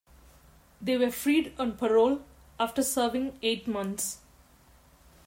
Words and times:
They 0.81 0.97
were 0.97 1.11
freed 1.11 1.53
on 1.59 1.77
parole 1.77 2.23
after 2.59 2.81
serving 2.81 3.37
eight 3.43 3.67
months. 3.67 4.17